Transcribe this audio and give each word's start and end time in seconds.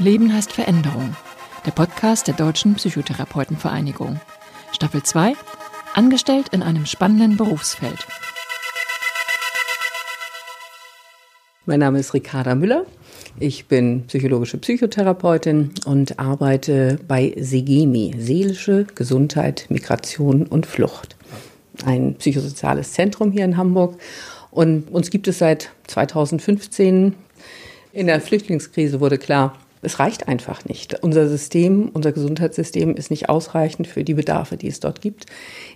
Leben 0.00 0.32
heißt 0.32 0.52
Veränderung. 0.52 1.16
Der 1.66 1.72
Podcast 1.72 2.28
der 2.28 2.34
Deutschen 2.34 2.76
Psychotherapeutenvereinigung. 2.76 4.20
Staffel 4.70 5.02
2. 5.02 5.32
Angestellt 5.92 6.50
in 6.52 6.62
einem 6.62 6.86
spannenden 6.86 7.36
Berufsfeld. 7.36 8.06
Mein 11.66 11.80
Name 11.80 11.98
ist 11.98 12.14
Ricarda 12.14 12.54
Müller. 12.54 12.86
Ich 13.40 13.66
bin 13.66 14.04
psychologische 14.06 14.58
Psychotherapeutin 14.58 15.70
und 15.84 16.20
arbeite 16.20 17.00
bei 17.08 17.34
SEGEMI, 17.36 18.14
Seelische 18.18 18.86
Gesundheit, 18.94 19.66
Migration 19.68 20.46
und 20.46 20.66
Flucht. 20.66 21.16
Ein 21.84 22.14
psychosoziales 22.14 22.92
Zentrum 22.92 23.32
hier 23.32 23.44
in 23.44 23.56
Hamburg. 23.56 23.98
Und 24.52 24.92
uns 24.92 25.10
gibt 25.10 25.26
es 25.26 25.38
seit 25.38 25.70
2015. 25.88 27.14
In 27.92 28.06
der 28.06 28.20
Flüchtlingskrise 28.20 29.00
wurde 29.00 29.18
klar, 29.18 29.58
es 29.82 29.98
reicht 29.98 30.28
einfach 30.28 30.64
nicht. 30.64 31.02
Unser 31.02 31.28
System, 31.28 31.90
unser 31.92 32.12
Gesundheitssystem 32.12 32.94
ist 32.94 33.10
nicht 33.10 33.28
ausreichend 33.28 33.86
für 33.86 34.04
die 34.04 34.14
Bedarfe, 34.14 34.56
die 34.56 34.68
es 34.68 34.80
dort 34.80 35.00
gibt. 35.00 35.26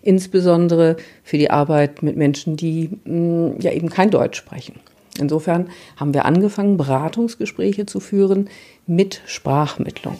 Insbesondere 0.02 0.96
für 1.22 1.38
die 1.38 1.50
Arbeit 1.50 2.02
mit 2.02 2.16
Menschen, 2.16 2.56
die 2.56 2.90
mh, 3.04 3.56
ja 3.60 3.72
eben 3.72 3.88
kein 3.88 4.10
Deutsch 4.10 4.38
sprechen. 4.38 4.74
Insofern 5.18 5.68
haben 5.96 6.14
wir 6.14 6.24
angefangen, 6.24 6.76
Beratungsgespräche 6.76 7.86
zu 7.86 8.00
führen 8.00 8.48
mit 8.86 9.20
Sprachmittlung. 9.26 10.18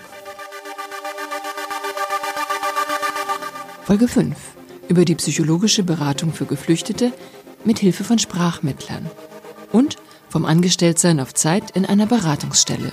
Folge 3.85 4.07
5. 4.07 4.37
Über 4.89 5.05
die 5.05 5.15
psychologische 5.15 5.83
Beratung 5.83 6.33
für 6.33 6.45
Geflüchtete 6.45 7.13
mit 7.65 7.79
Hilfe 7.79 8.05
von 8.05 8.19
Sprachmittlern. 8.19 9.11
Und 9.73 9.97
vom 10.29 10.45
Angestelltsein 10.45 11.21
auf 11.21 11.35
Zeit 11.35 11.73
in 11.73 11.85
einer 11.85 12.07
Beratungsstelle. 12.07 12.91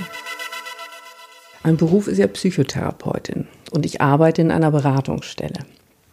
Mein 1.69 1.77
Beruf 1.77 2.07
ist 2.07 2.17
ja 2.17 2.25
Psychotherapeutin 2.25 3.45
und 3.69 3.85
ich 3.85 4.01
arbeite 4.01 4.41
in 4.41 4.49
einer 4.49 4.71
Beratungsstelle. 4.71 5.59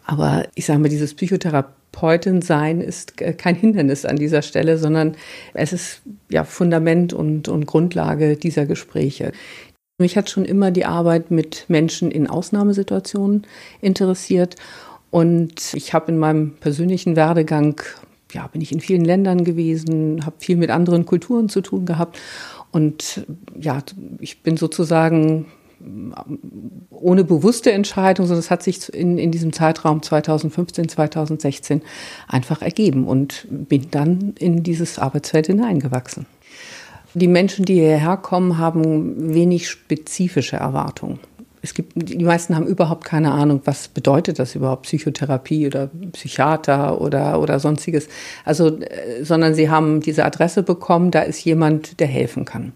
Aber 0.05 0.45
ich 0.53 0.67
sage 0.67 0.77
mal, 0.77 0.87
dieses 0.87 1.15
Psychotherapeutin 1.15 2.43
sein 2.43 2.79
ist 2.79 3.17
kein 3.17 3.55
Hindernis 3.55 4.05
an 4.05 4.17
dieser 4.17 4.43
Stelle, 4.43 4.77
sondern 4.77 5.15
es 5.55 5.73
ist 5.73 6.01
ja 6.29 6.43
Fundament 6.43 7.11
und, 7.11 7.47
und 7.47 7.65
Grundlage 7.65 8.37
dieser 8.37 8.67
Gespräche. 8.67 9.31
Mich 9.97 10.15
hat 10.15 10.29
schon 10.29 10.45
immer 10.45 10.69
die 10.69 10.85
Arbeit 10.85 11.31
mit 11.31 11.65
Menschen 11.69 12.11
in 12.11 12.27
Ausnahmesituationen 12.27 13.47
interessiert 13.81 14.57
und 15.09 15.73
ich 15.73 15.91
habe 15.91 16.11
in 16.11 16.19
meinem 16.19 16.53
persönlichen 16.59 17.15
Werdegang 17.15 17.81
ja, 18.33 18.45
bin 18.45 18.61
ich 18.61 18.71
in 18.71 18.81
vielen 18.81 19.05
Ländern 19.05 19.43
gewesen, 19.43 20.25
habe 20.25 20.35
viel 20.39 20.57
mit 20.57 20.69
anderen 20.69 21.05
Kulturen 21.05 21.49
zu 21.49 21.61
tun 21.61 21.85
gehabt 21.85 22.19
und 22.77 23.25
ja, 23.59 23.79
ich 24.19 24.43
bin 24.43 24.55
sozusagen 24.55 25.47
ohne 26.91 27.23
bewusste 27.23 27.71
Entscheidung, 27.71 28.27
sondern 28.27 28.41
es 28.41 28.51
hat 28.51 28.61
sich 28.61 28.93
in, 28.93 29.17
in 29.17 29.31
diesem 29.31 29.51
Zeitraum 29.51 30.03
2015, 30.03 30.87
2016 30.87 31.81
einfach 32.27 32.61
ergeben 32.61 33.07
und 33.07 33.47
bin 33.49 33.87
dann 33.89 34.35
in 34.37 34.61
dieses 34.61 34.99
Arbeitsfeld 34.99 35.47
hineingewachsen. 35.47 36.27
Die 37.15 37.27
Menschen, 37.27 37.65
die 37.65 37.73
hierher 37.73 38.17
kommen, 38.17 38.59
haben 38.59 39.33
wenig 39.33 39.67
spezifische 39.69 40.57
Erwartungen 40.57 41.17
es 41.67 41.73
gibt, 41.73 41.91
die 41.95 42.23
meisten 42.23 42.55
haben 42.55 42.65
überhaupt 42.65 43.03
keine 43.03 43.31
Ahnung, 43.31 43.61
was 43.65 43.89
bedeutet 43.89 44.39
das 44.39 44.55
überhaupt, 44.55 44.83
Psychotherapie 44.83 45.67
oder 45.67 45.89
Psychiater 46.13 47.01
oder, 47.01 47.41
oder 47.41 47.59
sonstiges. 47.59 48.07
Also, 48.45 48.79
äh, 48.79 49.23
sondern 49.23 49.53
sie 49.53 49.69
haben 49.69 49.99
diese 49.99 50.23
Adresse 50.23 50.63
bekommen, 50.63 51.11
da 51.11 51.21
ist 51.21 51.43
jemand, 51.43 51.99
der 51.99 52.07
helfen 52.07 52.45
kann. 52.45 52.71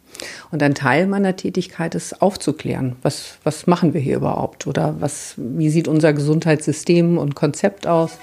Und 0.52 0.62
ein 0.62 0.76
Teil 0.76 1.08
meiner 1.08 1.38
Tätigkeit 1.38 1.96
ist 1.96 2.22
aufzuklären, 2.22 2.98
was, 3.02 3.38
was 3.46 3.66
machen 3.66 3.94
wir 3.94 4.02
hier 4.02 4.18
überhaupt 4.18 4.68
oder 4.68 4.96
was, 5.00 5.36
wie 5.38 5.70
sieht 5.70 5.88
unser 5.88 6.12
Gesundheitssystem 6.12 7.18
und 7.18 7.34
Konzept 7.34 7.88
aus. 7.88 8.18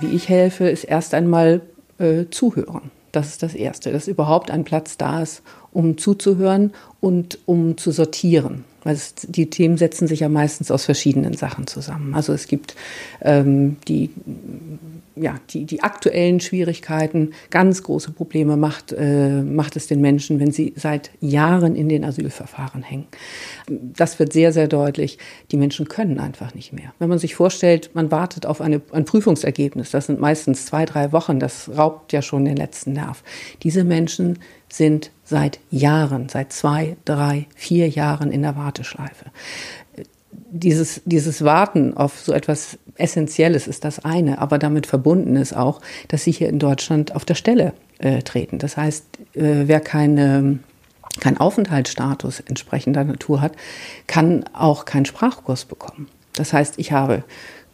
Wie 0.00 0.08
ich 0.08 0.28
helfe, 0.28 0.68
ist 0.68 0.82
erst 0.82 1.14
einmal 1.14 1.60
äh, 1.98 2.24
zuhören. 2.28 2.90
Das 3.16 3.28
ist 3.28 3.42
das 3.42 3.54
Erste, 3.54 3.92
dass 3.92 4.08
überhaupt 4.08 4.50
ein 4.50 4.64
Platz 4.64 4.98
da 4.98 5.22
ist, 5.22 5.40
um 5.72 5.96
zuzuhören 5.96 6.74
und 7.00 7.38
um 7.46 7.78
zu 7.78 7.90
sortieren. 7.90 8.64
Weil 8.84 8.98
die 9.22 9.48
Themen 9.48 9.78
setzen 9.78 10.06
sich 10.06 10.20
ja 10.20 10.28
meistens 10.28 10.70
aus 10.70 10.84
verschiedenen 10.84 11.32
Sachen 11.32 11.66
zusammen. 11.66 12.14
Also 12.14 12.34
es 12.34 12.46
gibt 12.46 12.76
ähm, 13.22 13.78
die 13.88 14.10
ja, 15.16 15.36
die, 15.50 15.64
die 15.64 15.82
aktuellen 15.82 16.40
Schwierigkeiten, 16.40 17.32
ganz 17.50 17.82
große 17.82 18.12
Probleme 18.12 18.56
macht, 18.56 18.92
äh, 18.92 19.42
macht 19.42 19.76
es 19.76 19.86
den 19.86 20.00
Menschen, 20.00 20.38
wenn 20.38 20.52
sie 20.52 20.74
seit 20.76 21.10
Jahren 21.20 21.74
in 21.74 21.88
den 21.88 22.04
Asylverfahren 22.04 22.82
hängen. 22.82 23.06
Das 23.68 24.18
wird 24.18 24.32
sehr, 24.32 24.52
sehr 24.52 24.68
deutlich. 24.68 25.18
Die 25.50 25.56
Menschen 25.56 25.88
können 25.88 26.20
einfach 26.20 26.54
nicht 26.54 26.72
mehr. 26.72 26.92
Wenn 26.98 27.08
man 27.08 27.18
sich 27.18 27.34
vorstellt, 27.34 27.90
man 27.94 28.10
wartet 28.10 28.44
auf 28.44 28.60
eine, 28.60 28.82
ein 28.92 29.06
Prüfungsergebnis, 29.06 29.90
das 29.90 30.06
sind 30.06 30.20
meistens 30.20 30.66
zwei, 30.66 30.84
drei 30.84 31.12
Wochen, 31.12 31.40
das 31.40 31.70
raubt 31.76 32.12
ja 32.12 32.20
schon 32.20 32.44
den 32.44 32.56
letzten 32.56 32.92
Nerv. 32.92 33.22
Diese 33.62 33.84
Menschen 33.84 34.38
sind 34.68 35.10
seit 35.24 35.60
Jahren, 35.70 36.28
seit 36.28 36.52
zwei, 36.52 36.96
drei, 37.04 37.46
vier 37.54 37.88
Jahren 37.88 38.30
in 38.30 38.42
der 38.42 38.56
Warteschleife 38.56 39.26
dieses, 40.30 41.02
dieses 41.04 41.44
Warten 41.44 41.96
auf 41.96 42.20
so 42.20 42.32
etwas 42.32 42.78
Essentielles 42.96 43.66
ist 43.66 43.84
das 43.84 44.04
eine, 44.04 44.38
aber 44.38 44.58
damit 44.58 44.86
verbunden 44.86 45.36
ist 45.36 45.54
auch, 45.54 45.80
dass 46.08 46.24
sie 46.24 46.32
hier 46.32 46.48
in 46.48 46.58
Deutschland 46.58 47.14
auf 47.14 47.24
der 47.24 47.34
Stelle 47.34 47.72
äh, 47.98 48.22
treten. 48.22 48.58
Das 48.58 48.76
heißt, 48.76 49.04
äh, 49.34 49.64
wer 49.66 49.80
keine 49.80 50.58
kein 51.20 51.38
Aufenthaltsstatus 51.38 52.40
entsprechender 52.40 53.02
Natur 53.04 53.40
hat, 53.40 53.52
kann 54.06 54.44
auch 54.52 54.84
keinen 54.84 55.06
Sprachkurs 55.06 55.64
bekommen. 55.64 56.08
Das 56.34 56.52
heißt, 56.52 56.74
ich 56.78 56.92
habe 56.92 57.24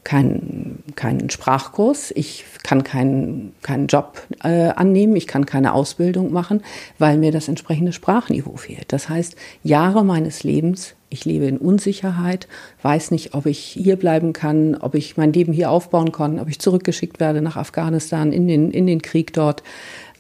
keinen, 0.04 0.82
keinen 0.96 1.30
Sprachkurs, 1.30 2.12
ich 2.14 2.44
kann 2.62 2.84
keinen, 2.84 3.54
keinen 3.62 3.86
Job 3.86 4.22
äh, 4.42 4.68
annehmen, 4.68 5.16
ich 5.16 5.26
kann 5.26 5.46
keine 5.46 5.74
Ausbildung 5.74 6.32
machen, 6.32 6.62
weil 6.98 7.18
mir 7.18 7.32
das 7.32 7.48
entsprechende 7.48 7.92
Sprachniveau 7.92 8.56
fehlt. 8.56 8.92
Das 8.92 9.08
heißt, 9.08 9.36
Jahre 9.62 10.04
meines 10.04 10.42
Lebens, 10.42 10.94
ich 11.12 11.24
lebe 11.24 11.46
in 11.46 11.58
Unsicherheit, 11.58 12.48
weiß 12.82 13.10
nicht, 13.10 13.34
ob 13.34 13.46
ich 13.46 13.58
hier 13.58 13.96
bleiben 13.96 14.32
kann, 14.32 14.74
ob 14.76 14.94
ich 14.94 15.16
mein 15.16 15.32
Leben 15.32 15.52
hier 15.52 15.70
aufbauen 15.70 16.12
kann, 16.12 16.38
ob 16.38 16.48
ich 16.48 16.58
zurückgeschickt 16.58 17.20
werde 17.20 17.42
nach 17.42 17.56
Afghanistan 17.56 18.32
in 18.32 18.48
den, 18.48 18.70
in 18.70 18.86
den 18.86 19.02
Krieg 19.02 19.32
dort. 19.32 19.62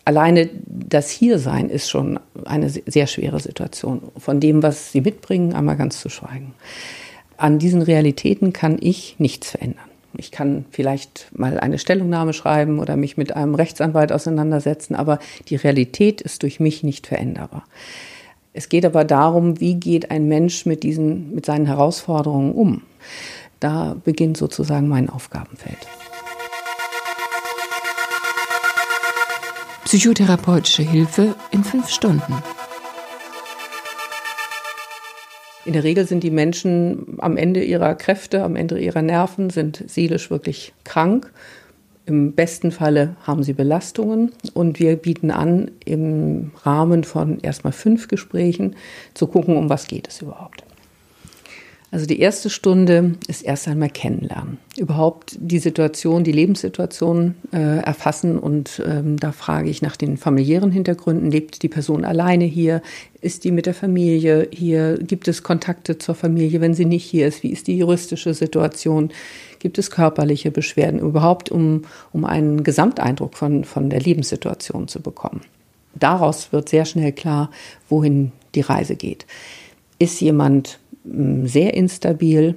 Alleine 0.04 0.48
das 0.66 1.10
Hiersein 1.10 1.70
ist 1.70 1.88
schon 1.88 2.18
eine 2.44 2.68
sehr 2.68 3.06
schwere 3.06 3.38
Situation. 3.38 4.02
Von 4.16 4.40
dem, 4.40 4.62
was 4.62 4.90
Sie 4.90 5.00
mitbringen, 5.00 5.52
einmal 5.52 5.76
ganz 5.76 6.00
zu 6.00 6.08
schweigen 6.08 6.54
an 7.42 7.58
diesen 7.58 7.82
Realitäten 7.82 8.52
kann 8.52 8.76
ich 8.80 9.16
nichts 9.18 9.50
verändern. 9.50 9.90
Ich 10.16 10.30
kann 10.30 10.64
vielleicht 10.70 11.26
mal 11.32 11.58
eine 11.58 11.78
Stellungnahme 11.78 12.34
schreiben 12.34 12.78
oder 12.78 12.96
mich 12.96 13.16
mit 13.16 13.34
einem 13.34 13.56
Rechtsanwalt 13.56 14.12
auseinandersetzen, 14.12 14.94
aber 14.94 15.18
die 15.48 15.56
Realität 15.56 16.20
ist 16.20 16.44
durch 16.44 16.60
mich 16.60 16.84
nicht 16.84 17.08
veränderbar. 17.08 17.64
Es 18.54 18.68
geht 18.68 18.84
aber 18.84 19.04
darum, 19.04 19.60
wie 19.60 19.76
geht 19.76 20.10
ein 20.10 20.28
Mensch 20.28 20.66
mit 20.66 20.82
diesen, 20.82 21.34
mit 21.34 21.46
seinen 21.46 21.64
Herausforderungen 21.64 22.52
um. 22.52 22.82
Da 23.60 23.96
beginnt 24.04 24.36
sozusagen 24.36 24.88
mein 24.88 25.08
Aufgabenfeld. 25.08 25.78
Psychotherapeutische 29.84 30.82
Hilfe 30.82 31.34
in 31.50 31.64
fünf 31.64 31.88
Stunden. 31.88 32.42
In 35.64 35.72
der 35.72 35.84
Regel 35.84 36.06
sind 36.06 36.22
die 36.22 36.30
Menschen 36.30 37.16
am 37.18 37.36
Ende 37.36 37.62
ihrer 37.62 37.94
Kräfte, 37.94 38.42
am 38.42 38.56
Ende 38.56 38.78
ihrer 38.78 39.02
Nerven, 39.02 39.48
sind 39.48 39.84
seelisch 39.86 40.30
wirklich 40.30 40.74
krank. 40.84 41.32
Im 42.04 42.32
besten 42.32 42.72
Falle 42.72 43.16
haben 43.22 43.44
sie 43.44 43.52
Belastungen 43.52 44.32
und 44.54 44.80
wir 44.80 44.96
bieten 44.96 45.30
an, 45.30 45.70
im 45.84 46.50
Rahmen 46.62 47.04
von 47.04 47.38
erstmal 47.40 47.72
fünf 47.72 48.08
Gesprächen 48.08 48.74
zu 49.14 49.28
gucken, 49.28 49.56
um 49.56 49.68
was 49.68 49.86
geht 49.86 50.08
es 50.08 50.20
überhaupt. 50.20 50.64
Also 51.92 52.06
die 52.06 52.20
erste 52.20 52.48
Stunde 52.48 53.16
ist 53.28 53.42
erst 53.42 53.68
einmal 53.68 53.90
kennenlernen. 53.90 54.56
Überhaupt 54.78 55.36
die 55.38 55.58
Situation, 55.58 56.24
die 56.24 56.32
Lebenssituation 56.32 57.34
äh, 57.52 57.80
erfassen 57.82 58.38
und 58.38 58.82
ähm, 58.86 59.18
da 59.18 59.30
frage 59.30 59.68
ich 59.68 59.82
nach 59.82 59.96
den 59.96 60.16
familiären 60.16 60.70
Hintergründen. 60.70 61.30
Lebt 61.30 61.62
die 61.62 61.68
Person 61.68 62.06
alleine 62.06 62.46
hier? 62.46 62.80
Ist 63.20 63.44
die 63.44 63.50
mit 63.50 63.66
der 63.66 63.74
Familie 63.74 64.48
hier? 64.50 64.96
Gibt 65.02 65.28
es 65.28 65.42
Kontakte 65.42 65.98
zur 65.98 66.14
Familie, 66.14 66.62
wenn 66.62 66.72
sie 66.72 66.86
nicht 66.86 67.04
hier 67.04 67.28
ist? 67.28 67.42
Wie 67.42 67.52
ist 67.52 67.66
die 67.66 67.76
juristische 67.76 68.32
Situation? 68.32 69.10
Gibt 69.62 69.78
es 69.78 69.92
körperliche 69.92 70.50
Beschwerden? 70.50 70.98
Überhaupt, 70.98 71.48
um, 71.48 71.82
um 72.12 72.24
einen 72.24 72.64
Gesamteindruck 72.64 73.36
von, 73.36 73.62
von 73.62 73.90
der 73.90 74.00
Lebenssituation 74.00 74.88
zu 74.88 75.00
bekommen. 75.00 75.42
Daraus 75.94 76.52
wird 76.52 76.68
sehr 76.68 76.84
schnell 76.84 77.12
klar, 77.12 77.48
wohin 77.88 78.32
die 78.56 78.62
Reise 78.62 78.96
geht. 78.96 79.24
Ist 80.00 80.20
jemand 80.20 80.80
sehr 81.04 81.74
instabil. 81.74 82.56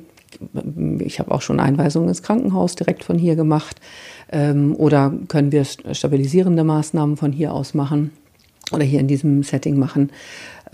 Ich 0.97 1.19
habe 1.19 1.29
auch 1.29 1.43
schon 1.43 1.59
Einweisungen 1.59 2.09
ins 2.09 2.23
Krankenhaus 2.23 2.73
direkt 2.73 3.03
von 3.03 3.19
hier 3.19 3.35
gemacht. 3.35 3.79
Ähm, 4.31 4.75
oder 4.75 5.13
können 5.27 5.51
wir 5.51 5.63
stabilisierende 5.63 6.63
Maßnahmen 6.63 7.17
von 7.17 7.31
hier 7.31 7.53
aus 7.53 7.75
machen? 7.75 8.09
oder 8.71 8.83
hier 8.83 8.99
in 8.99 9.07
diesem 9.07 9.43
Setting 9.43 9.77
machen, 9.77 10.11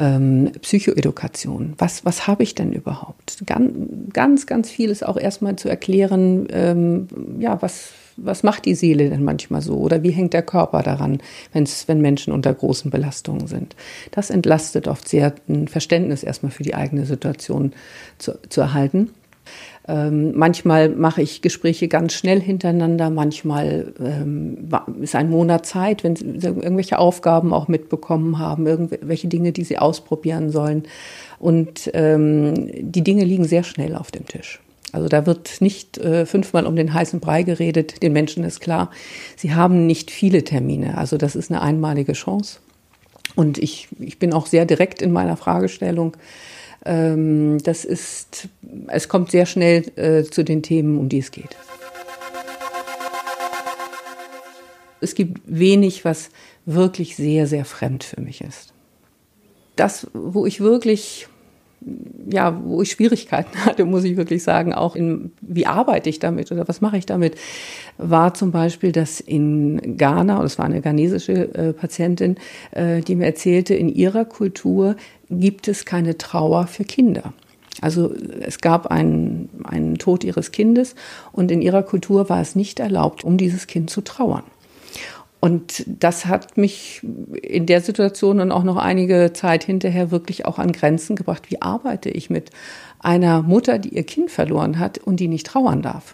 ähm, 0.01 0.51
Psychoedukation. 0.61 1.75
Was, 1.77 2.03
was 2.03 2.25
habe 2.25 2.41
ich 2.41 2.55
denn 2.55 2.73
überhaupt? 2.73 3.43
Ganz, 3.45 3.71
ganz, 4.11 4.45
ganz 4.47 4.69
viel 4.69 4.89
ist 4.89 5.05
auch 5.05 5.17
erstmal 5.17 5.55
zu 5.57 5.69
erklären, 5.69 6.47
ähm, 6.51 7.07
ja, 7.39 7.61
was, 7.61 7.91
was 8.17 8.41
macht 8.41 8.65
die 8.65 8.73
Seele 8.73 9.11
denn 9.11 9.23
manchmal 9.23 9.61
so? 9.61 9.75
Oder 9.75 10.01
wie 10.01 10.09
hängt 10.09 10.33
der 10.33 10.41
Körper 10.41 10.81
daran, 10.81 11.19
wenn's, 11.53 11.87
wenn 11.87 12.01
Menschen 12.01 12.33
unter 12.33 12.51
großen 12.51 12.89
Belastungen 12.89 13.45
sind? 13.45 13.75
Das 14.09 14.31
entlastet 14.31 14.87
oft 14.87 15.07
sehr, 15.07 15.35
ein 15.47 15.67
Verständnis 15.67 16.23
erstmal 16.23 16.51
für 16.51 16.63
die 16.63 16.73
eigene 16.73 17.05
Situation 17.05 17.73
zu, 18.17 18.39
zu 18.49 18.61
erhalten. 18.61 19.11
Ähm, 19.87 20.33
manchmal 20.35 20.89
mache 20.89 21.21
ich 21.21 21.41
Gespräche 21.41 21.87
ganz 21.87 22.13
schnell 22.13 22.39
hintereinander, 22.39 23.09
manchmal 23.09 23.93
ähm, 23.99 24.69
ist 25.01 25.15
ein 25.15 25.29
Monat 25.29 25.65
Zeit, 25.65 26.03
wenn 26.03 26.15
sie 26.15 26.47
irgendwelche 26.47 26.99
Aufgaben 26.99 27.51
auch 27.53 27.67
mitbekommen 27.67 28.37
haben, 28.37 28.67
irgendwelche 28.67 29.27
Dinge, 29.27 29.51
die 29.51 29.63
sie 29.63 29.79
ausprobieren 29.79 30.51
sollen. 30.51 30.83
Und 31.39 31.89
ähm, 31.93 32.69
die 32.91 33.03
Dinge 33.03 33.25
liegen 33.25 33.45
sehr 33.45 33.63
schnell 33.63 33.95
auf 33.95 34.11
dem 34.11 34.27
Tisch. 34.27 34.59
Also 34.91 35.07
da 35.07 35.25
wird 35.25 35.61
nicht 35.61 35.97
äh, 35.97 36.25
fünfmal 36.25 36.65
um 36.65 36.75
den 36.75 36.93
heißen 36.93 37.19
Brei 37.19 37.43
geredet. 37.43 38.03
Den 38.03 38.13
Menschen 38.13 38.43
ist 38.43 38.59
klar, 38.59 38.91
sie 39.35 39.53
haben 39.53 39.87
nicht 39.87 40.11
viele 40.11 40.43
Termine. 40.43 40.97
Also 40.97 41.17
das 41.17 41.35
ist 41.35 41.49
eine 41.49 41.61
einmalige 41.61 42.13
Chance. 42.13 42.59
Und 43.35 43.57
ich, 43.57 43.87
ich 43.99 44.19
bin 44.19 44.33
auch 44.33 44.45
sehr 44.45 44.65
direkt 44.65 45.01
in 45.01 45.11
meiner 45.11 45.37
Fragestellung. 45.37 46.17
Ähm, 46.85 47.59
das 47.63 47.85
ist, 47.85 48.49
es 48.87 49.07
kommt 49.07 49.31
sehr 49.31 49.45
schnell 49.45 49.91
äh, 49.97 50.23
zu 50.23 50.43
den 50.43 50.63
Themen, 50.63 50.97
um 50.97 51.09
die 51.09 51.19
es 51.19 51.31
geht. 51.31 51.55
Es 54.99 55.15
gibt 55.15 55.41
wenig, 55.45 56.05
was 56.05 56.29
wirklich 56.65 57.15
sehr, 57.15 57.47
sehr 57.47 57.65
fremd 57.65 58.03
für 58.03 58.21
mich 58.21 58.41
ist. 58.41 58.73
Das, 59.75 60.07
wo 60.13 60.45
ich 60.45 60.59
wirklich 60.59 61.27
ja, 62.29 62.61
wo 62.63 62.81
ich 62.81 62.91
Schwierigkeiten 62.91 63.57
hatte, 63.65 63.85
muss 63.85 64.03
ich 64.03 64.17
wirklich 64.17 64.43
sagen, 64.43 64.73
auch 64.73 64.95
in, 64.95 65.31
wie 65.41 65.65
arbeite 65.65 66.09
ich 66.09 66.19
damit 66.19 66.51
oder 66.51 66.67
was 66.67 66.81
mache 66.81 66.97
ich 66.97 67.05
damit, 67.05 67.35
war 67.97 68.33
zum 68.33 68.51
Beispiel, 68.51 68.91
dass 68.91 69.19
in 69.19 69.97
Ghana, 69.97 70.39
und 70.39 70.45
es 70.45 70.57
war 70.57 70.65
eine 70.65 70.81
ghanesische 70.81 71.53
äh, 71.53 71.73
Patientin, 71.73 72.35
äh, 72.71 73.01
die 73.01 73.15
mir 73.15 73.25
erzählte, 73.25 73.73
in 73.73 73.89
ihrer 73.89 74.25
Kultur 74.25 74.95
gibt 75.29 75.67
es 75.67 75.85
keine 75.85 76.17
Trauer 76.17 76.67
für 76.67 76.83
Kinder. 76.83 77.33
Also 77.79 78.13
es 78.41 78.59
gab 78.59 78.87
einen, 78.87 79.49
einen 79.63 79.97
Tod 79.97 80.23
ihres 80.23 80.51
Kindes 80.51 80.95
und 81.31 81.51
in 81.51 81.61
ihrer 81.61 81.83
Kultur 81.83 82.29
war 82.29 82.41
es 82.41 82.55
nicht 82.55 82.79
erlaubt, 82.79 83.23
um 83.23 83.37
dieses 83.37 83.65
Kind 83.65 83.89
zu 83.89 84.01
trauern. 84.01 84.43
Und 85.41 85.83
das 85.87 86.27
hat 86.27 86.55
mich 86.55 87.01
in 87.41 87.65
der 87.65 87.81
Situation 87.81 88.39
und 88.39 88.51
auch 88.51 88.63
noch 88.63 88.77
einige 88.77 89.33
Zeit 89.33 89.63
hinterher 89.63 90.11
wirklich 90.11 90.45
auch 90.45 90.59
an 90.59 90.71
Grenzen 90.71 91.15
gebracht. 91.15 91.49
Wie 91.49 91.63
arbeite 91.63 92.11
ich 92.11 92.29
mit 92.29 92.51
einer 92.99 93.41
Mutter, 93.41 93.79
die 93.79 93.89
ihr 93.89 94.03
Kind 94.03 94.29
verloren 94.29 94.77
hat 94.77 94.99
und 94.99 95.19
die 95.19 95.27
nicht 95.27 95.47
trauern 95.47 95.81
darf? 95.81 96.13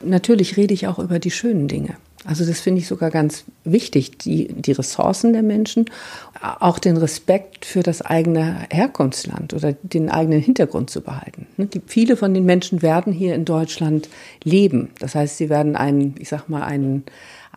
Natürlich 0.00 0.58
rede 0.58 0.74
ich 0.74 0.86
auch 0.86 0.98
über 0.98 1.18
die 1.18 1.30
schönen 1.30 1.66
Dinge. 1.66 1.96
Also 2.24 2.46
das 2.46 2.60
finde 2.60 2.80
ich 2.80 2.88
sogar 2.88 3.10
ganz 3.10 3.44
wichtig, 3.64 4.18
die, 4.18 4.48
die 4.48 4.72
Ressourcen 4.72 5.32
der 5.32 5.42
Menschen, 5.42 5.86
auch 6.60 6.78
den 6.78 6.96
Respekt 6.96 7.64
für 7.66 7.82
das 7.82 8.02
eigene 8.02 8.66
Herkunftsland 8.70 9.52
oder 9.52 9.74
den 9.82 10.10
eigenen 10.10 10.40
Hintergrund 10.40 10.90
zu 10.90 11.02
behalten. 11.02 11.46
Ne, 11.56 11.66
die, 11.66 11.82
viele 11.86 12.16
von 12.16 12.32
den 12.32 12.44
Menschen 12.44 12.82
werden 12.82 13.12
hier 13.12 13.34
in 13.34 13.44
Deutschland 13.44 14.08
leben. 14.42 14.90
Das 14.98 15.14
heißt, 15.14 15.36
sie 15.36 15.50
werden 15.50 15.76
einen, 15.76 16.14
ich 16.18 16.28
sag 16.28 16.48
mal, 16.48 16.62
einen, 16.62 17.04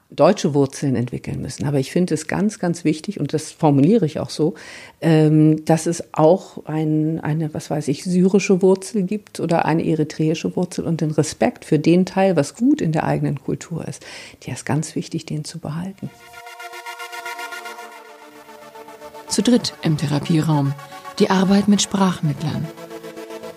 deutsche 0.09 0.53
Wurzeln 0.53 0.95
entwickeln 0.95 1.41
müssen. 1.41 1.65
Aber 1.65 1.79
ich 1.79 1.91
finde 1.91 2.13
es 2.13 2.27
ganz, 2.27 2.59
ganz 2.59 2.85
wichtig, 2.85 3.19
und 3.19 3.33
das 3.33 3.51
formuliere 3.51 4.05
ich 4.05 4.19
auch 4.19 4.29
so, 4.29 4.53
ähm, 5.01 5.65
dass 5.65 5.85
es 5.85 6.13
auch 6.13 6.65
ein, 6.65 7.19
eine, 7.19 7.53
was 7.53 7.69
weiß 7.69 7.89
ich, 7.89 8.03
syrische 8.03 8.61
Wurzel 8.61 9.03
gibt 9.03 9.39
oder 9.39 9.65
eine 9.65 9.85
eritreische 9.85 10.55
Wurzel 10.55 10.85
und 10.85 11.01
den 11.01 11.11
Respekt 11.11 11.65
für 11.65 11.77
den 11.77 12.05
Teil, 12.05 12.35
was 12.35 12.55
gut 12.55 12.81
in 12.81 12.93
der 12.93 13.03
eigenen 13.03 13.41
Kultur 13.41 13.85
ist. 13.87 14.05
Der 14.45 14.53
ist 14.53 14.65
ganz 14.65 14.95
wichtig, 14.95 15.25
den 15.25 15.43
zu 15.43 15.59
behalten. 15.59 16.09
Zu 19.27 19.41
dritt 19.41 19.73
im 19.81 19.97
Therapieraum. 19.97 20.73
Die 21.19 21.29
Arbeit 21.29 21.67
mit 21.67 21.81
Sprachmittlern. 21.81 22.65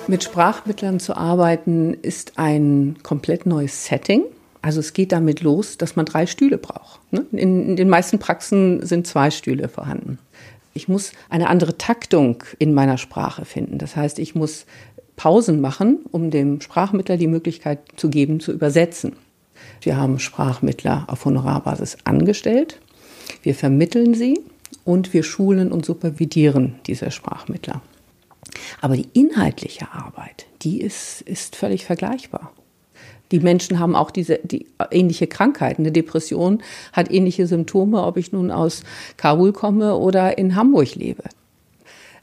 Mit 0.08 0.24
Sprachmittlern 0.24 0.98
zu 0.98 1.16
arbeiten 1.16 1.94
ist 1.94 2.38
ein 2.38 2.96
komplett 3.04 3.46
neues 3.46 3.86
Setting. 3.86 4.24
Also 4.62 4.80
es 4.80 4.92
geht 4.92 5.12
damit 5.12 5.40
los, 5.40 5.78
dass 5.78 5.96
man 5.96 6.06
drei 6.06 6.26
Stühle 6.26 6.58
braucht. 6.58 7.00
Ne? 7.12 7.24
In, 7.32 7.76
den 7.76 7.88
meisten 7.88 8.18
Praxen 8.18 8.84
sind 8.84 9.06
zwei 9.06 9.30
Stühle 9.30 9.68
vorhanden. 9.68 10.18
Ich 10.74 10.88
muss 10.88 11.12
eine 11.28 11.48
andere 11.48 11.78
Taktung 11.78 12.44
in 12.58 12.74
meiner 12.74 12.98
Sprache 12.98 13.44
finden. 13.44 13.78
Das 13.78 13.96
heißt, 13.96 14.18
ich 14.18 14.34
muss 14.34 14.66
Pausen 15.16 15.60
machen, 15.60 16.00
um 16.12 16.30
dem 16.30 16.60
Sprachmittler 16.60 17.16
die 17.16 17.26
Möglichkeit 17.26 17.80
zu 17.96 18.08
geben, 18.08 18.40
zu 18.40 18.52
übersetzen. 18.52 19.14
Wir 19.82 19.96
haben 19.96 20.18
Sprachmittler 20.18 21.04
auf 21.08 21.24
Honorarbasis 21.24 21.98
angestellt. 22.04 22.78
Wir 23.42 23.54
vermitteln 23.54 24.14
sie 24.14 24.40
und 24.84 25.12
wir 25.12 25.22
schulen 25.22 25.72
und 25.72 25.84
supervidieren 25.84 26.76
diese 26.86 27.10
Sprachmittler. 27.10 27.82
Aber 28.80 28.96
die 28.96 29.08
inhaltliche 29.12 29.92
Arbeit, 29.92 30.46
die 30.62 30.80
ist, 30.80 31.22
ist 31.22 31.56
völlig 31.56 31.84
vergleichbar. 31.84 32.52
Die 33.32 33.40
Menschen 33.40 33.78
haben 33.78 33.94
auch 33.94 34.10
diese 34.10 34.40
die 34.42 34.66
ähnliche 34.90 35.26
Krankheiten. 35.26 35.82
Eine 35.82 35.92
Depression 35.92 36.62
hat 36.92 37.10
ähnliche 37.10 37.46
Symptome, 37.46 38.02
ob 38.02 38.16
ich 38.16 38.32
nun 38.32 38.50
aus 38.50 38.82
Kabul 39.16 39.52
komme 39.52 39.96
oder 39.96 40.38
in 40.38 40.56
Hamburg 40.56 40.94
lebe. 40.94 41.24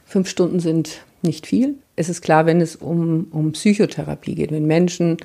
Fünf 0.04 0.28
Stunden 0.28 0.60
sind 0.60 1.00
nicht 1.22 1.46
viel. 1.46 1.74
Es 1.96 2.08
ist 2.08 2.22
klar, 2.22 2.46
wenn 2.46 2.60
es 2.60 2.76
um, 2.76 3.26
um 3.30 3.52
Psychotherapie 3.52 4.34
geht, 4.34 4.52
wenn 4.52 4.66
Menschen 4.66 5.16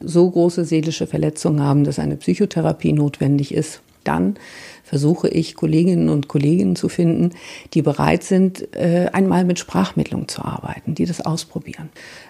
so 0.00 0.30
große 0.30 0.64
seelische 0.64 1.06
Verletzungen 1.06 1.62
haben, 1.62 1.84
dass 1.84 1.98
eine 1.98 2.16
Psychotherapie 2.16 2.92
notwendig 2.92 3.54
ist, 3.54 3.80
dann 4.06 4.36
versuche 4.82 5.28
ich 5.28 5.56
Kolleginnen 5.56 6.08
und 6.08 6.28
Kollegen 6.28 6.76
zu 6.76 6.88
finden, 6.88 7.30
die 7.74 7.82
bereit 7.82 8.22
sind, 8.22 8.74
äh, 8.76 9.10
einmal 9.12 9.44
mit 9.44 9.58
Sprachmittlung 9.58 10.28
zu 10.28 10.44
arbeiten, 10.44 10.94
die 10.94 11.06
das 11.06 11.20
ausprobieren. 11.20 11.88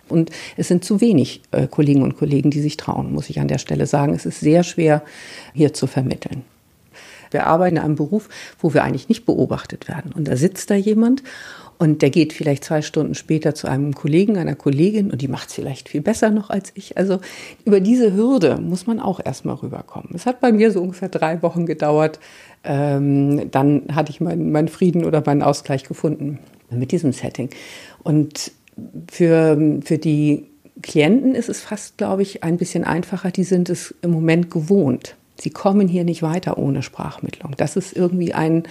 Und 0.09 0.31
es 0.57 0.69
sind 0.69 0.85
zu 0.85 1.01
wenig 1.01 1.43
äh, 1.51 1.67
Kollegen 1.67 2.03
und 2.03 2.17
Kollegen, 2.17 2.51
die 2.51 2.61
sich 2.61 2.77
trauen, 2.77 3.13
muss 3.13 3.29
ich 3.29 3.41
an 3.41 3.49
der 3.49 3.59
Stelle 3.59 3.87
sagen. 3.87 4.15
Es 4.15 4.25
ist 4.25 4.41
sehr 4.41 4.63
schwer, 4.63 5.03
hier 5.53 5.75
zu 5.75 5.87
vermitteln. 5.87 6.45
Wir 7.31 7.47
arbeiten 7.47 7.77
in 7.77 7.83
einem 7.83 7.97
Beruf, 7.97 8.29
wo 8.61 8.73
wir 8.73 8.85
eigentlich 8.85 9.09
nicht 9.09 9.27
beobachtet 9.27 9.89
werden. 9.89 10.13
Und 10.13 10.29
da 10.29 10.37
sitzt 10.37 10.71
da 10.71 10.75
jemand 10.75 11.23
und 11.79 12.03
der 12.03 12.11
geht 12.11 12.33
vielleicht 12.33 12.65
zwei 12.65 12.83
Stunden 12.83 13.15
später 13.15 13.55
zu 13.55 13.69
einem 13.69 13.95
Kollegen, 13.95 14.39
einer 14.39 14.55
Kollegin 14.55 15.11
und 15.11 15.21
die 15.21 15.29
macht 15.29 15.49
es 15.49 15.55
vielleicht 15.55 15.89
viel 15.89 16.01
besser 16.01 16.31
noch 16.31 16.51
als 16.51 16.73
ich. 16.75 16.97
Also 16.97 17.21
über 17.65 17.81
diese 17.81 18.15
Hürde 18.15 18.59
muss 18.61 18.87
man 18.87 18.99
auch 19.01 19.21
erstmal 19.23 19.57
rüberkommen. 19.57 20.11
Es 20.15 20.27
hat 20.27 20.41
bei 20.41 20.53
mir 20.53 20.71
so 20.71 20.81
ungefähr 20.81 21.09
drei 21.09 21.43
Wochen 21.43 21.67
gedauert. 21.67 22.19
Ähm, 22.65 23.51
dann 23.51 23.85
hatte 23.95 24.11
ich 24.11 24.21
meinen, 24.21 24.53
meinen 24.53 24.69
Frieden 24.69 25.05
oder 25.05 25.23
meinen 25.25 25.43
Ausgleich 25.43 25.85
gefunden 25.85 26.39
mit 26.71 26.93
diesem 26.93 27.13
Setting. 27.13 27.51
Und 28.03 28.53
für, 29.11 29.81
für 29.85 29.99
die 29.99 30.47
Klienten 30.83 31.35
ist 31.35 31.49
es 31.49 31.61
fast, 31.61 31.99
glaube 31.99 32.23
ich, 32.23 32.43
ein 32.43 32.57
bisschen 32.57 32.85
einfacher. 32.85 33.31
Die 33.31 33.45
sind 33.45 33.71
es 33.71 33.95
im 34.03 34.11
Moment 34.11 34.51
gewohnt. 34.51 35.17
Sie 35.39 35.51
kommen 35.51 35.89
hier 35.89 36.05
nicht 36.05 36.23
weiter 36.23 36.59
ohne 36.59 36.83
Sprachmittlung. 36.83 37.55
Das 37.57 37.77
ist 37.77 37.95
irgendwie 37.95 38.33
ein, 38.33 38.65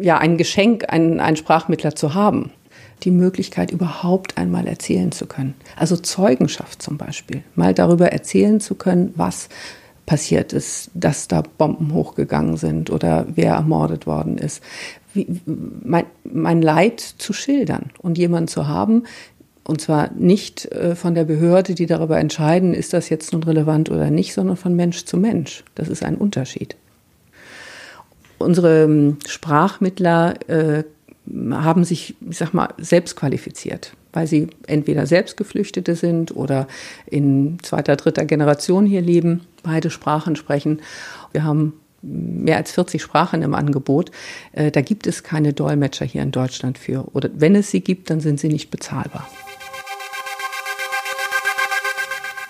ja, 0.00 0.18
ein 0.18 0.36
Geschenk, 0.36 0.92
einen, 0.92 1.20
einen 1.20 1.36
Sprachmittler 1.36 1.94
zu 1.94 2.14
haben. 2.14 2.50
Die 3.04 3.10
Möglichkeit, 3.10 3.70
überhaupt 3.72 4.38
einmal 4.38 4.68
erzählen 4.68 5.10
zu 5.10 5.26
können. 5.26 5.54
Also 5.76 5.96
Zeugenschaft 5.96 6.82
zum 6.82 6.98
Beispiel. 6.98 7.42
Mal 7.56 7.74
darüber 7.74 8.12
erzählen 8.12 8.60
zu 8.60 8.76
können, 8.76 9.12
was 9.16 9.48
passiert 10.06 10.52
ist, 10.52 10.90
dass 10.94 11.28
da 11.28 11.42
Bomben 11.42 11.92
hochgegangen 11.94 12.56
sind 12.56 12.90
oder 12.90 13.26
wer 13.34 13.54
ermordet 13.54 14.06
worden 14.06 14.38
ist. 14.38 14.62
Wie, 15.14 15.26
mein, 15.46 16.06
mein 16.24 16.62
Leid 16.62 17.00
zu 17.00 17.32
schildern 17.32 17.90
und 17.98 18.18
jemanden 18.18 18.48
zu 18.48 18.68
haben, 18.68 19.04
und 19.64 19.80
zwar 19.80 20.10
nicht 20.12 20.66
äh, 20.72 20.96
von 20.96 21.14
der 21.14 21.24
Behörde, 21.24 21.74
die 21.74 21.86
darüber 21.86 22.18
entscheiden, 22.18 22.74
ist 22.74 22.92
das 22.92 23.08
jetzt 23.08 23.32
nun 23.32 23.42
relevant 23.44 23.90
oder 23.90 24.10
nicht, 24.10 24.34
sondern 24.34 24.56
von 24.56 24.74
Mensch 24.74 25.04
zu 25.04 25.16
Mensch. 25.16 25.64
Das 25.74 25.88
ist 25.88 26.04
ein 26.04 26.16
Unterschied. 26.16 26.76
Unsere 28.42 28.84
ähm, 28.84 29.18
Sprachmittler 29.26 30.34
äh, 30.48 30.84
haben 31.52 31.84
sich, 31.84 32.14
ich 32.28 32.38
sag 32.38 32.52
mal, 32.52 32.74
selbst 32.78 33.16
qualifiziert, 33.16 33.92
weil 34.12 34.26
sie 34.26 34.48
entweder 34.66 35.06
selbst 35.06 35.36
Geflüchtete 35.36 35.94
sind 35.94 36.34
oder 36.34 36.66
in 37.06 37.58
zweiter, 37.62 37.96
dritter 37.96 38.24
Generation 38.24 38.86
hier 38.86 39.00
leben, 39.00 39.42
beide 39.62 39.90
Sprachen 39.90 40.36
sprechen. 40.36 40.80
Wir 41.32 41.44
haben 41.44 41.74
mehr 42.02 42.56
als 42.56 42.72
40 42.72 43.00
Sprachen 43.00 43.42
im 43.42 43.54
Angebot. 43.54 44.10
Äh, 44.52 44.70
da 44.70 44.80
gibt 44.80 45.06
es 45.06 45.22
keine 45.22 45.52
Dolmetscher 45.52 46.04
hier 46.04 46.22
in 46.22 46.32
Deutschland 46.32 46.78
für. 46.78 47.06
Oder 47.14 47.30
wenn 47.34 47.54
es 47.54 47.70
sie 47.70 47.80
gibt, 47.80 48.10
dann 48.10 48.20
sind 48.20 48.40
sie 48.40 48.48
nicht 48.48 48.70
bezahlbar. 48.70 49.28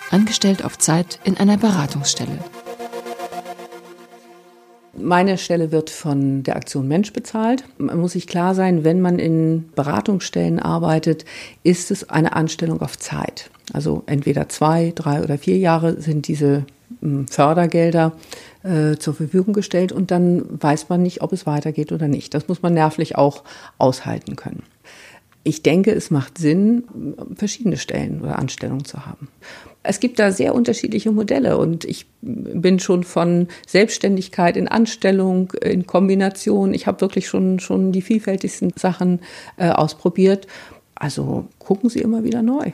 Angestellt 0.09 0.63
auf 0.65 0.77
Zeit 0.77 1.19
in 1.23 1.37
einer 1.37 1.57
Beratungsstelle. 1.57 2.39
Meine 4.95 5.39
Stelle 5.39 5.71
wird 5.71 5.89
von 5.89 6.43
der 6.43 6.55
Aktion 6.55 6.87
Mensch 6.87 7.13
bezahlt. 7.13 7.63
Man 7.79 7.99
muss 7.99 8.11
sich 8.11 8.27
klar 8.27 8.53
sein, 8.53 8.83
wenn 8.83 9.01
man 9.01 9.17
in 9.17 9.69
Beratungsstellen 9.75 10.59
arbeitet, 10.59 11.25
ist 11.63 11.89
es 11.89 12.09
eine 12.11 12.33
Anstellung 12.33 12.79
auf 12.79 12.99
Zeit. 12.99 13.49
Also 13.73 14.03
entweder 14.05 14.49
zwei, 14.49 14.91
drei 14.93 15.23
oder 15.23 15.39
vier 15.39 15.57
Jahre 15.57 15.99
sind 15.99 16.27
diese 16.27 16.65
hm, 17.01 17.27
Fördergelder 17.27 18.13
äh, 18.61 18.97
zur 18.97 19.15
Verfügung 19.15 19.53
gestellt 19.53 19.91
und 19.91 20.11
dann 20.11 20.45
weiß 20.61 20.89
man 20.89 21.01
nicht, 21.01 21.21
ob 21.21 21.33
es 21.33 21.47
weitergeht 21.47 21.91
oder 21.91 22.07
nicht. 22.07 22.35
Das 22.35 22.47
muss 22.47 22.61
man 22.61 22.75
nervlich 22.75 23.15
auch 23.15 23.43
aushalten 23.79 24.35
können. 24.35 24.61
Ich 25.43 25.63
denke, 25.63 25.91
es 25.91 26.11
macht 26.11 26.37
Sinn, 26.37 26.83
verschiedene 27.35 27.77
Stellen 27.77 28.21
oder 28.21 28.37
Anstellungen 28.37 28.85
zu 28.85 29.07
haben. 29.07 29.27
Es 29.83 29.99
gibt 29.99 30.17
da 30.17 30.31
sehr 30.31 30.55
unterschiedliche 30.55 31.11
Modelle 31.11 31.57
und 31.57 31.83
ich 31.83 32.05
bin 32.21 32.79
schon 32.79 33.03
von 33.03 33.49
Selbstständigkeit 33.67 34.55
in 34.55 34.69
Anstellung, 34.69 35.51
in 35.61 35.85
Kombination. 35.85 36.73
Ich 36.73 36.87
habe 36.87 37.01
wirklich 37.01 37.27
schon, 37.27 37.59
schon 37.59 37.91
die 37.91 38.01
vielfältigsten 38.01 38.71
Sachen 38.77 39.19
äh, 39.57 39.69
ausprobiert. 39.69 40.47
Also 40.95 41.47
gucken 41.59 41.89
Sie 41.89 41.99
immer 41.99 42.23
wieder 42.23 42.41
neu. 42.41 42.71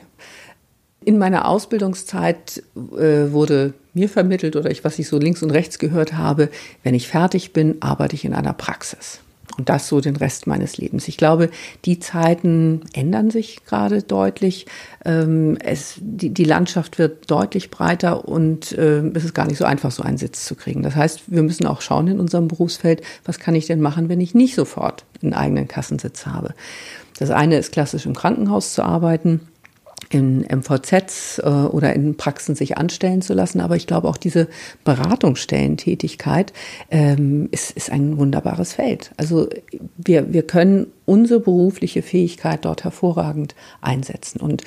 In 1.04 1.18
meiner 1.18 1.48
Ausbildungszeit 1.48 2.62
äh, 2.76 3.32
wurde 3.32 3.74
mir 3.92 4.08
vermittelt 4.08 4.54
oder 4.54 4.70
ich, 4.70 4.84
was 4.84 4.98
ich 4.98 5.08
so 5.08 5.18
links 5.18 5.42
und 5.42 5.50
rechts 5.50 5.78
gehört 5.78 6.12
habe, 6.12 6.48
wenn 6.84 6.94
ich 6.94 7.08
fertig 7.08 7.52
bin, 7.52 7.78
arbeite 7.80 8.14
ich 8.14 8.24
in 8.24 8.34
einer 8.34 8.52
Praxis. 8.52 9.20
Und 9.58 9.68
das 9.68 9.88
so 9.88 10.00
den 10.00 10.16
Rest 10.16 10.46
meines 10.46 10.78
Lebens. 10.78 11.08
Ich 11.08 11.16
glaube, 11.16 11.50
die 11.84 11.98
Zeiten 11.98 12.82
ändern 12.92 13.30
sich 13.30 13.64
gerade 13.64 14.02
deutlich. 14.02 14.66
Ähm, 15.04 15.58
es, 15.62 15.96
die, 16.00 16.30
die 16.30 16.44
Landschaft 16.44 16.98
wird 16.98 17.30
deutlich 17.30 17.70
breiter 17.70 18.28
und 18.28 18.72
äh, 18.72 19.00
es 19.08 19.24
ist 19.24 19.34
gar 19.34 19.46
nicht 19.46 19.58
so 19.58 19.64
einfach, 19.64 19.90
so 19.90 20.02
einen 20.02 20.18
Sitz 20.18 20.44
zu 20.44 20.54
kriegen. 20.54 20.82
Das 20.82 20.94
heißt, 20.94 21.22
wir 21.26 21.42
müssen 21.42 21.66
auch 21.66 21.80
schauen 21.80 22.08
in 22.08 22.20
unserem 22.20 22.48
Berufsfeld, 22.48 23.02
was 23.24 23.38
kann 23.38 23.54
ich 23.54 23.66
denn 23.66 23.80
machen, 23.80 24.08
wenn 24.08 24.20
ich 24.20 24.34
nicht 24.34 24.54
sofort 24.54 25.04
einen 25.22 25.34
eigenen 25.34 25.68
Kassensitz 25.68 26.26
habe. 26.26 26.54
Das 27.18 27.30
eine 27.30 27.58
ist 27.58 27.72
klassisch 27.72 28.06
im 28.06 28.14
Krankenhaus 28.14 28.72
zu 28.72 28.82
arbeiten 28.82 29.49
in 30.10 30.40
MVZs 30.40 31.38
äh, 31.38 31.48
oder 31.48 31.94
in 31.94 32.16
Praxen 32.16 32.56
sich 32.56 32.76
anstellen 32.76 33.22
zu 33.22 33.32
lassen. 33.32 33.60
Aber 33.60 33.76
ich 33.76 33.86
glaube, 33.86 34.08
auch 34.08 34.16
diese 34.16 34.48
Beratungsstellentätigkeit 34.84 36.52
ähm, 36.90 37.48
ist, 37.52 37.70
ist 37.70 37.90
ein 37.90 38.18
wunderbares 38.18 38.74
Feld. 38.74 39.12
Also 39.16 39.48
wir, 39.96 40.32
wir 40.32 40.42
können 40.42 40.88
unsere 41.06 41.40
berufliche 41.40 42.02
Fähigkeit 42.02 42.64
dort 42.64 42.82
hervorragend 42.82 43.54
einsetzen. 43.80 44.40
Und 44.40 44.64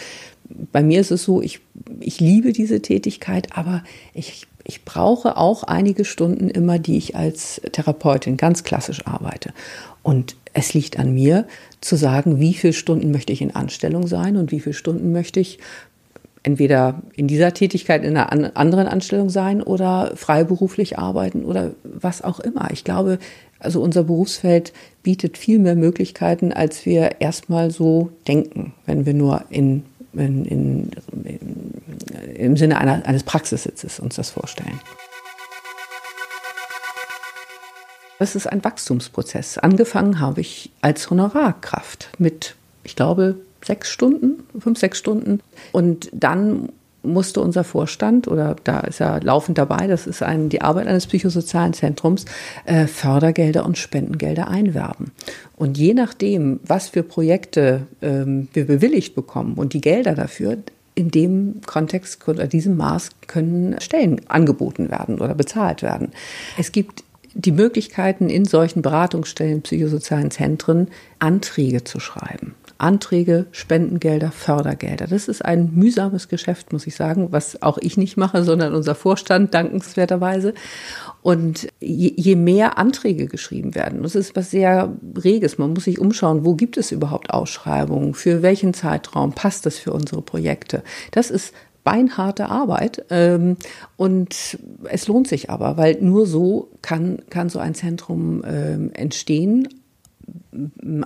bei 0.72 0.82
mir 0.82 1.02
ist 1.02 1.12
es 1.12 1.24
so, 1.24 1.42
ich, 1.42 1.60
ich 2.00 2.22
liebe 2.22 2.54
diese 2.54 2.82
Tätigkeit, 2.82 3.58
aber 3.58 3.84
ich, 4.14 4.48
ich 4.64 4.86
brauche 4.86 5.36
auch 5.36 5.64
einige 5.64 6.06
Stunden 6.06 6.50
immer, 6.50 6.80
die 6.80 6.98
ich 6.98 7.18
als 7.18 7.62
Therapeutin 7.74 8.38
ganz 8.38 8.64
klassisch 8.64 9.06
arbeite. 9.06 9.54
Und 10.04 10.38
es 10.54 10.74
liegt 10.74 11.00
an 11.00 11.14
mir 11.14 11.46
zu 11.82 11.96
sagen, 11.96 12.40
wie 12.40 12.54
viele 12.54 12.74
Stunden 12.74 13.12
möchte 13.12 13.34
ich 13.34 13.42
in 13.42 13.56
Anstellung 13.56 14.08
sein 14.08 14.38
und 14.38 14.52
wie 14.52 14.60
viele 14.60 14.74
Stunden 14.74 15.12
möchte 15.12 15.40
ich 15.40 15.60
entweder 16.44 17.02
in 17.16 17.28
dieser 17.28 17.54
Tätigkeit 17.54 18.04
in 18.04 18.18
einer 18.18 18.58
anderen 18.58 18.88
Anstellung 18.88 19.30
sein 19.30 19.62
oder 19.62 20.12
freiberuflich 20.16 21.00
arbeiten 21.00 21.46
oder 21.46 21.72
was 21.84 22.22
auch 22.22 22.40
immer. 22.40 22.70
Ich 22.72 22.84
glaube, 22.84 23.18
also 23.60 23.82
unser 23.82 24.04
Berufsfeld 24.04 24.74
bietet 25.04 25.38
viel 25.38 25.58
mehr 25.58 25.76
Möglichkeiten, 25.76 26.52
als 26.52 26.86
wir 26.86 27.22
erstmal 27.22 27.72
so 27.72 28.10
denken, 28.28 28.74
wenn 28.86 29.06
wir 29.06 29.14
nur 29.14 29.46
in, 29.50 29.84
in, 30.14 30.46
in, 30.46 30.92
im 32.36 32.58
Sinne 32.58 32.78
einer, 32.78 33.06
eines 33.06 33.24
Praxissitzes 33.24 34.00
uns 34.00 34.16
das 34.16 34.30
vorstellen. 34.32 34.80
Das 38.24 38.38
ist 38.38 38.48
ein 38.48 38.64
Wachstumsprozess. 38.64 39.58
Angefangen 39.58 40.22
habe 40.22 40.40
ich 40.40 40.72
als 40.80 41.10
Honorarkraft 41.10 42.08
mit, 42.20 42.56
ich 42.86 42.96
glaube, 42.96 43.36
sechs 43.62 43.90
Stunden, 43.90 44.46
fünf, 44.58 44.80
sechs 44.80 44.98
Stunden. 44.98 45.42
Und 45.74 46.10
dann 46.14 46.70
musste 47.02 47.42
unser 47.42 47.66
Vorstand, 47.66 48.30
oder 48.30 48.56
da 48.64 48.80
ist 48.80 49.02
er 49.02 49.22
laufend 49.22 49.58
dabei, 49.58 49.88
das 49.88 50.08
ist 50.08 50.24
ein, 50.24 50.48
die 50.48 50.62
Arbeit 50.62 50.88
eines 50.88 51.06
psychosozialen 51.06 51.74
Zentrums, 51.74 52.24
äh, 52.64 52.88
Fördergelder 52.88 53.66
und 53.66 53.78
Spendengelder 53.78 54.48
einwerben. 54.48 55.12
Und 55.58 55.78
je 55.78 55.94
nachdem, 55.94 56.62
was 56.66 56.88
für 56.88 57.04
Projekte 57.04 57.88
ähm, 58.02 58.48
wir 58.54 58.66
bewilligt 58.66 59.16
bekommen 59.16 59.56
und 59.56 59.74
die 59.74 59.82
Gelder 59.82 60.16
dafür, 60.16 60.60
in 60.96 61.12
dem 61.12 61.60
Kontext 61.66 62.26
oder 62.26 62.48
diesem 62.48 62.78
Maß 62.78 63.10
können 63.28 63.82
Stellen 63.82 64.22
angeboten 64.30 64.90
werden 64.90 65.20
oder 65.20 65.36
bezahlt 65.36 65.82
werden. 65.82 66.14
Es 66.58 66.72
gibt 66.72 67.04
die 67.34 67.52
Möglichkeiten 67.52 68.30
in 68.30 68.46
solchen 68.46 68.82
Beratungsstellen, 68.82 69.62
psychosozialen 69.62 70.32
Zentren 70.32 70.90
Anträge 71.20 71.84
zu 71.84 72.00
schreiben. 72.00 72.56
Anträge, 72.78 73.46
Spendengelder, 73.52 74.32
Fördergelder. 74.32 75.08
Das 75.08 75.28
ist 75.28 75.44
ein 75.44 75.72
mühsames 75.74 76.28
Geschäft, 76.28 76.74
muss 76.74 76.86
ich 76.86 76.96
sagen, 76.96 77.32
was 77.32 77.62
auch 77.62 77.78
ich 77.78 77.98
nicht 77.98 78.18
mache, 78.18 78.44
sondern 78.44 78.76
unser 78.76 78.94
Vorstand 78.94 79.54
dankenswerterweise. 79.54 80.54
Und 81.22 81.70
je, 81.80 82.14
je 82.16 82.36
mehr 82.36 82.78
Anträge 82.78 83.28
geschrieben 83.28 83.74
werden, 83.74 84.04
das 84.04 84.16
ist 84.16 84.36
was 84.36 84.52
sehr 84.52 84.92
Reges. 85.24 85.58
Man 85.58 85.74
muss 85.74 85.86
sich 85.86 86.00
umschauen, 86.00 86.46
wo 86.46 86.56
gibt 86.56 86.78
es 86.78 86.92
überhaupt 86.92 87.30
Ausschreibungen, 87.30 88.14
für 88.14 88.42
welchen 88.42 88.74
Zeitraum 88.74 89.32
passt 89.32 89.66
das 89.66 89.78
für 89.78 89.94
unsere 89.94 90.22
Projekte. 90.22 90.84
Das 91.12 91.32
ist 91.32 91.54
beinharte 91.84 92.50
Arbeit. 92.50 93.06
Ähm, 93.10 93.58
und 93.98 94.58
es 94.86 95.08
lohnt 95.08 95.28
sich 95.28 95.50
aber, 95.50 95.78
weil 95.78 95.98
nur 96.02 96.26
so 96.26 96.70
kann, 96.82 97.22
kann 97.30 97.50
so 97.50 97.60
ein 97.60 97.76
Zentrum 97.76 98.44
ähm, 98.46 98.92
entstehen, 98.94 99.68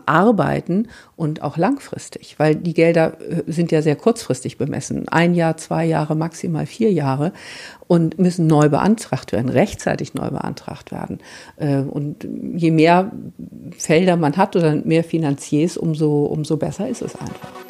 arbeiten 0.06 0.88
und 1.16 1.42
auch 1.42 1.58
langfristig, 1.58 2.38
weil 2.38 2.56
die 2.56 2.74
Gelder 2.74 3.20
äh, 3.22 3.44
sind 3.48 3.72
ja 3.72 3.82
sehr 3.82 3.96
kurzfristig 3.96 4.58
bemessen. 4.58 5.08
Ein 5.08 5.34
Jahr, 5.34 5.58
zwei 5.58 5.86
Jahre, 5.86 6.16
maximal 6.16 6.66
vier 6.66 6.92
Jahre 6.92 7.32
und 7.88 8.20
müssen 8.20 8.48
neu 8.48 8.70
beantragt 8.70 9.32
werden, 9.32 9.50
rechtzeitig 9.50 10.14
neu 10.14 10.30
beantragt 10.30 10.92
werden. 10.92 11.20
Äh, 11.56 11.78
und 11.80 12.28
je 12.56 12.72
mehr 12.72 13.12
Felder 13.78 14.18
man 14.18 14.38
hat 14.38 14.56
oder 14.56 14.76
mehr 14.76 15.04
Finanziers, 15.04 15.78
umso, 15.78 16.26
umso 16.26 16.58
besser 16.58 16.88
ist 16.88 17.02
es 17.02 17.16
einfach. 17.16 17.67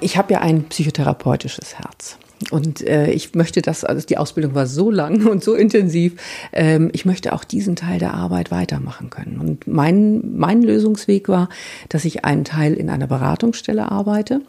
Ich 0.00 0.16
habe 0.16 0.32
ja 0.32 0.40
ein 0.40 0.64
psychotherapeutisches 0.64 1.78
Herz. 1.78 2.18
Und 2.52 2.86
äh, 2.86 3.10
ich 3.10 3.34
möchte 3.34 3.62
das, 3.62 3.82
also 3.82 4.06
die 4.06 4.16
Ausbildung 4.16 4.54
war 4.54 4.66
so 4.66 4.90
lang 4.90 5.26
und 5.30 5.42
so 5.42 5.54
intensiv, 5.54 6.14
ähm, 6.52 6.90
ich 6.92 7.04
möchte 7.04 7.32
auch 7.32 7.42
diesen 7.42 7.74
Teil 7.74 7.98
der 7.98 8.14
Arbeit 8.14 8.50
weitermachen 8.52 9.10
können. 9.10 9.40
Und 9.40 9.66
mein, 9.66 10.36
mein 10.36 10.62
Lösungsweg 10.62 11.28
war, 11.28 11.48
dass 11.88 12.04
ich 12.04 12.24
einen 12.24 12.44
Teil 12.44 12.74
in 12.74 12.90
einer 12.90 13.08
Beratungsstelle 13.08 13.90
arbeite, 13.90 14.40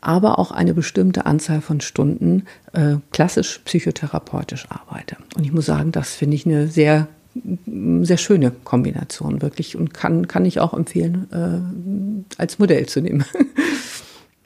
aber 0.00 0.40
auch 0.40 0.50
eine 0.50 0.74
bestimmte 0.74 1.24
Anzahl 1.24 1.60
von 1.60 1.80
Stunden 1.80 2.46
äh, 2.72 2.96
klassisch 3.12 3.60
psychotherapeutisch 3.64 4.66
arbeite. 4.68 5.16
Und 5.36 5.44
ich 5.44 5.52
muss 5.52 5.66
sagen, 5.66 5.92
das 5.92 6.14
finde 6.14 6.34
ich 6.34 6.46
eine 6.46 6.66
sehr 6.66 7.06
sehr 8.02 8.18
schöne 8.18 8.50
Kombination 8.64 9.40
wirklich 9.40 9.76
und 9.76 9.94
kann, 9.94 10.26
kann 10.26 10.44
ich 10.44 10.58
auch 10.58 10.74
empfehlen, 10.74 11.28
äh, 11.30 12.40
als 12.42 12.58
Modell 12.58 12.86
zu 12.86 13.00
nehmen. 13.00 13.24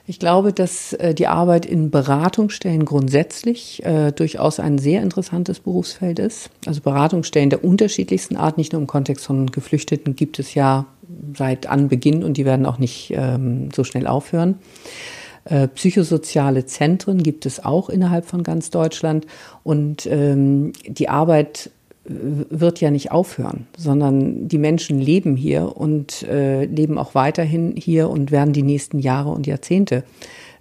Ich 0.07 0.19
glaube, 0.19 0.53
dass 0.53 0.93
äh, 0.93 1.15
die 1.15 1.27
Arbeit 1.27 1.65
in 1.65 1.89
Beratungsstellen 1.89 2.85
grundsätzlich 2.85 3.83
äh, 3.83 4.11
durchaus 4.11 4.59
ein 4.59 4.77
sehr 4.77 5.01
interessantes 5.01 5.59
Berufsfeld 5.59 6.19
ist. 6.19 6.51
Also 6.67 6.81
Beratungsstellen 6.81 7.49
der 7.49 7.63
unterschiedlichsten 7.63 8.35
Art, 8.37 8.57
nicht 8.57 8.73
nur 8.73 8.81
im 8.81 8.87
Kontext 8.87 9.25
von 9.25 9.47
Geflüchteten, 9.47 10.15
gibt 10.15 10.37
es 10.37 10.53
ja 10.53 10.85
seit 11.35 11.67
Anbeginn 11.67 12.23
und 12.23 12.37
die 12.37 12.45
werden 12.45 12.65
auch 12.65 12.77
nicht 12.77 13.13
ähm, 13.15 13.69
so 13.75 13.83
schnell 13.83 14.05
aufhören. 14.05 14.59
Äh, 15.45 15.67
psychosoziale 15.69 16.65
Zentren 16.65 17.21
gibt 17.21 17.45
es 17.45 17.63
auch 17.63 17.89
innerhalb 17.89 18.25
von 18.25 18.43
ganz 18.43 18.71
Deutschland 18.71 19.25
und 19.63 20.05
ähm, 20.07 20.73
die 20.87 21.09
Arbeit 21.09 21.69
wird 22.07 22.81
ja 22.81 22.91
nicht 22.91 23.11
aufhören, 23.11 23.67
sondern 23.77 24.47
die 24.47 24.57
Menschen 24.57 24.99
leben 24.99 25.35
hier 25.35 25.75
und 25.75 26.23
äh, 26.23 26.65
leben 26.65 26.97
auch 26.97 27.15
weiterhin 27.15 27.75
hier 27.75 28.09
und 28.09 28.31
werden 28.31 28.53
die 28.53 28.63
nächsten 28.63 28.99
Jahre 28.99 29.31
und 29.31 29.47
Jahrzehnte 29.47 30.03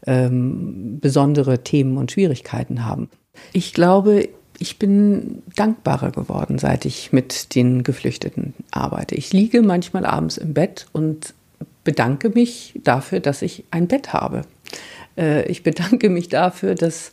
ähm, 0.06 0.98
besondere 1.00 1.62
Themen 1.62 1.98
und 1.98 2.12
Schwierigkeiten 2.12 2.84
haben. 2.84 3.10
Ich 3.52 3.74
glaube, 3.74 4.28
ich 4.58 4.78
bin 4.78 5.42
dankbarer 5.56 6.12
geworden, 6.12 6.58
seit 6.58 6.84
ich 6.84 7.12
mit 7.12 7.54
den 7.54 7.82
Geflüchteten 7.82 8.54
arbeite. 8.70 9.14
Ich 9.14 9.32
liege 9.32 9.62
manchmal 9.62 10.06
abends 10.06 10.38
im 10.38 10.54
Bett 10.54 10.86
und 10.92 11.34
bedanke 11.82 12.30
mich 12.30 12.72
dafür, 12.82 13.20
dass 13.20 13.42
ich 13.42 13.64
ein 13.70 13.88
Bett 13.88 14.12
habe. 14.12 14.42
Äh, 15.18 15.46
ich 15.50 15.62
bedanke 15.62 16.08
mich 16.08 16.28
dafür, 16.28 16.74
dass 16.74 17.12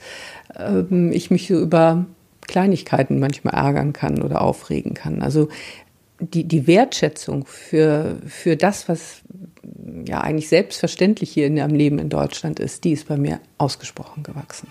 ähm, 0.57 1.11
ich 1.11 1.31
mich 1.31 1.47
so 1.47 1.59
über 1.59 2.05
Kleinigkeiten 2.51 3.20
manchmal 3.20 3.53
ärgern 3.53 3.93
kann 3.93 4.22
oder 4.22 4.41
aufregen 4.41 4.93
kann. 4.93 5.22
Also 5.22 5.48
die, 6.20 6.43
die 6.43 6.67
Wertschätzung 6.67 7.46
für, 7.46 8.17
für 8.27 8.58
das, 8.58 8.89
was 8.89 9.22
ja 10.05 10.20
eigentlich 10.20 10.50
selbstverständlich 10.50 11.31
hier 11.31 11.48
in 11.48 11.60
einem 11.60 11.75
Leben 11.75 11.98
in 11.98 12.10
Deutschland 12.10 12.60
ist, 12.60 12.84
die 12.84 12.91
ist 12.91 13.08
bei 13.08 13.17
mir 13.17 13.39
ausgesprochen 13.58 14.24
gewachsen. 14.24 14.67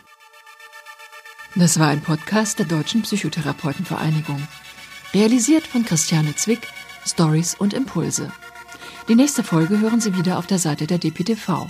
Das 1.57 1.81
war 1.81 1.89
ein 1.89 2.03
Podcast 2.03 2.59
der 2.59 2.67
Deutschen 2.67 3.03
Psychotherapeutenvereinigung. 3.03 4.47
Realisiert 5.15 5.67
von 5.67 5.85
Christiane 5.85 6.37
Zwick, 6.37 6.69
Stories 7.05 7.57
und 7.57 7.73
Impulse. 7.73 8.31
Die 9.09 9.17
nächste 9.17 9.43
Folge 9.43 9.81
hören 9.81 10.01
Sie 10.01 10.15
wieder 10.17 10.39
auf 10.39 10.47
der 10.47 10.59
Seite 10.59 10.87
der 10.87 10.99
DPTV. 10.99 11.67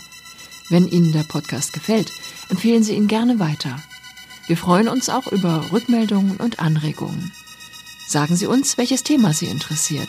Wenn 0.71 0.89
Ihnen 0.89 1.13
der 1.13 1.25
Podcast 1.25 1.73
gefällt, 1.73 2.11
empfehlen 2.51 2.83
Sie 2.83 2.95
ihn 2.95 3.07
gerne 3.07 3.39
weiter. 3.39 3.81
Wir 4.51 4.57
freuen 4.57 4.89
uns 4.89 5.09
auch 5.09 5.29
über 5.29 5.71
Rückmeldungen 5.71 6.39
und 6.39 6.59
Anregungen. 6.59 7.31
Sagen 8.09 8.35
Sie 8.35 8.47
uns, 8.47 8.77
welches 8.79 9.05
Thema 9.05 9.33
Sie 9.33 9.47
interessiert. 9.47 10.09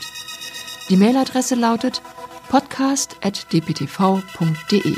Die 0.90 0.98
Mailadresse 0.98 1.54
lautet 1.54 2.02
podcast.dptv.de. 2.50 4.96